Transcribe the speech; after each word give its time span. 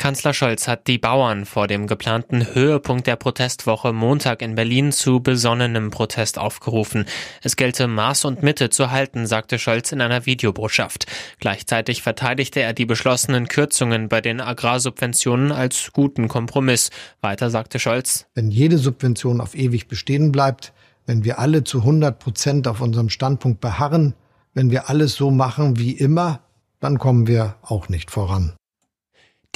Kanzler 0.00 0.32
Scholz 0.32 0.66
hat 0.66 0.86
die 0.86 0.96
Bauern 0.96 1.44
vor 1.44 1.66
dem 1.66 1.86
geplanten 1.86 2.54
Höhepunkt 2.54 3.06
der 3.06 3.16
Protestwoche 3.16 3.92
Montag 3.92 4.40
in 4.40 4.54
Berlin 4.54 4.92
zu 4.92 5.20
besonnenem 5.20 5.90
Protest 5.90 6.38
aufgerufen. 6.38 7.04
Es 7.42 7.54
gelte 7.54 7.86
Maß 7.86 8.24
und 8.24 8.42
Mitte 8.42 8.70
zu 8.70 8.90
halten, 8.90 9.26
sagte 9.26 9.58
Scholz 9.58 9.92
in 9.92 10.00
einer 10.00 10.24
Videobotschaft. 10.24 11.04
Gleichzeitig 11.38 12.00
verteidigte 12.00 12.60
er 12.60 12.72
die 12.72 12.86
beschlossenen 12.86 13.46
Kürzungen 13.46 14.08
bei 14.08 14.22
den 14.22 14.40
Agrarsubventionen 14.40 15.52
als 15.52 15.90
guten 15.92 16.28
Kompromiss. 16.28 16.88
Weiter 17.20 17.50
sagte 17.50 17.78
Scholz, 17.78 18.24
Wenn 18.34 18.50
jede 18.50 18.78
Subvention 18.78 19.42
auf 19.42 19.54
ewig 19.54 19.86
bestehen 19.86 20.32
bleibt, 20.32 20.72
wenn 21.04 21.24
wir 21.24 21.38
alle 21.38 21.62
zu 21.62 21.80
100 21.80 22.18
Prozent 22.18 22.68
auf 22.68 22.80
unserem 22.80 23.10
Standpunkt 23.10 23.60
beharren, 23.60 24.14
wenn 24.54 24.70
wir 24.70 24.88
alles 24.88 25.14
so 25.14 25.30
machen 25.30 25.78
wie 25.78 25.92
immer, 25.92 26.40
dann 26.80 26.98
kommen 26.98 27.26
wir 27.26 27.56
auch 27.60 27.90
nicht 27.90 28.10
voran. 28.10 28.54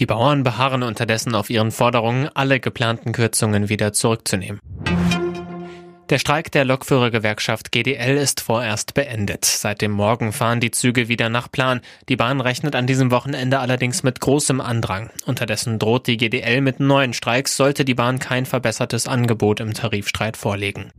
Die 0.00 0.06
Bauern 0.06 0.42
beharren 0.42 0.82
unterdessen 0.82 1.36
auf 1.36 1.50
ihren 1.50 1.70
Forderungen, 1.70 2.28
alle 2.34 2.58
geplanten 2.58 3.12
Kürzungen 3.12 3.68
wieder 3.68 3.92
zurückzunehmen. 3.92 4.60
Der 6.10 6.18
Streik 6.18 6.50
der 6.52 6.64
Lokführergewerkschaft 6.64 7.72
GDL 7.72 8.16
ist 8.16 8.40
vorerst 8.40 8.92
beendet. 8.92 9.44
Seit 9.44 9.80
dem 9.80 9.92
Morgen 9.92 10.32
fahren 10.32 10.60
die 10.60 10.72
Züge 10.72 11.08
wieder 11.08 11.28
nach 11.28 11.50
Plan. 11.50 11.80
Die 12.08 12.16
Bahn 12.16 12.40
rechnet 12.40 12.74
an 12.74 12.86
diesem 12.86 13.10
Wochenende 13.10 13.60
allerdings 13.60 14.02
mit 14.02 14.20
großem 14.20 14.60
Andrang. 14.60 15.10
Unterdessen 15.26 15.78
droht 15.78 16.06
die 16.06 16.16
GDL 16.16 16.60
mit 16.60 16.78
neuen 16.80 17.14
Streiks, 17.14 17.56
sollte 17.56 17.84
die 17.84 17.94
Bahn 17.94 18.18
kein 18.18 18.46
verbessertes 18.46 19.08
Angebot 19.08 19.60
im 19.60 19.74
Tarifstreit 19.74 20.36
vorlegen. 20.36 20.90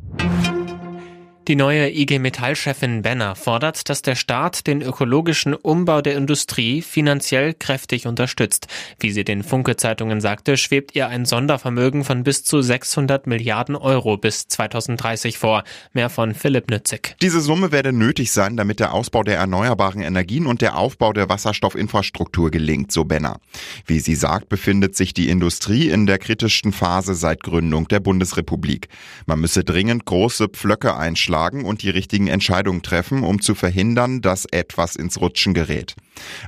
Die 1.47 1.55
neue 1.55 1.91
IG 1.91 2.17
Metall-Chefin 2.17 3.03
Benner 3.03 3.35
fordert, 3.35 3.87
dass 3.87 4.01
der 4.01 4.15
Staat 4.15 4.65
den 4.65 4.81
ökologischen 4.81 5.53
Umbau 5.53 6.01
der 6.01 6.15
Industrie 6.15 6.81
finanziell 6.81 7.53
kräftig 7.53 8.07
unterstützt. 8.07 8.65
Wie 8.99 9.11
sie 9.11 9.23
den 9.23 9.43
Funke-Zeitungen 9.43 10.21
sagte, 10.21 10.57
schwebt 10.57 10.95
ihr 10.95 11.07
ein 11.07 11.25
Sondervermögen 11.25 12.03
von 12.03 12.23
bis 12.23 12.43
zu 12.43 12.63
600 12.63 13.27
Milliarden 13.27 13.75
Euro 13.75 14.17
bis 14.17 14.47
2030 14.47 15.37
vor. 15.37 15.63
Mehr 15.93 16.09
von 16.09 16.33
Philipp 16.33 16.71
Nützig. 16.71 17.15
Diese 17.21 17.41
Summe 17.41 17.71
werde 17.71 17.93
nötig 17.93 18.31
sein, 18.31 18.57
damit 18.57 18.79
der 18.79 18.91
Ausbau 18.91 19.21
der 19.21 19.37
erneuerbaren 19.37 20.01
Energien 20.01 20.47
und 20.47 20.63
der 20.63 20.75
Aufbau 20.75 21.13
der 21.13 21.29
Wasserstoffinfrastruktur 21.29 22.49
gelingt, 22.49 22.91
so 22.91 23.05
Benner. 23.05 23.39
Wie 23.85 23.99
sie 23.99 24.15
sagt, 24.15 24.49
befindet 24.49 24.95
sich 24.95 25.13
die 25.13 25.29
Industrie 25.29 25.89
in 25.89 26.07
der 26.07 26.17
kritischsten 26.17 26.73
Phase 26.73 27.13
seit 27.13 27.43
Gründung 27.43 27.87
der 27.87 27.99
Bundesrepublik. 27.99 28.89
Man 29.27 29.41
müsse 29.41 29.63
dringend 29.63 30.05
große 30.05 30.47
Pflöcke 30.47 30.97
einschlagen 30.97 31.34
und 31.35 31.83
die 31.83 31.89
richtigen 31.89 32.27
Entscheidungen 32.27 32.81
treffen, 32.81 33.23
um 33.23 33.41
zu 33.41 33.55
verhindern, 33.55 34.21
dass 34.21 34.45
etwas 34.45 34.95
ins 34.95 35.19
Rutschen 35.19 35.53
gerät. 35.53 35.95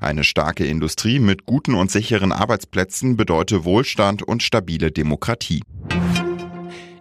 Eine 0.01 0.23
starke 0.23 0.65
Industrie 0.65 1.19
mit 1.19 1.45
guten 1.45 1.75
und 1.75 1.91
sicheren 1.91 2.31
Arbeitsplätzen 2.31 3.17
bedeute 3.17 3.65
Wohlstand 3.65 4.23
und 4.23 4.43
stabile 4.43 4.91
Demokratie. 4.91 5.61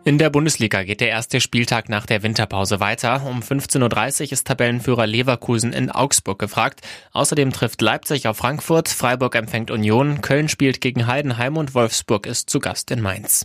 In 0.06 0.18
der 0.18 0.30
Bundesliga 0.30 0.84
geht 0.84 1.00
der 1.00 1.08
erste 1.08 1.40
Spieltag 1.40 1.88
nach 1.88 2.06
der 2.06 2.22
Winterpause 2.22 2.78
weiter. 2.78 3.26
Um 3.26 3.40
15.30 3.40 4.26
Uhr 4.26 4.32
ist 4.32 4.46
Tabellenführer 4.46 5.04
Leverkusen 5.04 5.72
in 5.72 5.90
Augsburg 5.90 6.38
gefragt. 6.38 6.82
Außerdem 7.10 7.52
trifft 7.52 7.82
Leipzig 7.82 8.28
auf 8.28 8.36
Frankfurt, 8.36 8.88
Freiburg 8.88 9.34
empfängt 9.34 9.72
Union, 9.72 10.20
Köln 10.20 10.48
spielt 10.48 10.80
gegen 10.80 11.08
Heidenheim 11.08 11.56
und 11.56 11.74
Wolfsburg 11.74 12.26
ist 12.26 12.50
zu 12.50 12.60
Gast 12.60 12.92
in 12.92 13.00
Mainz. 13.00 13.44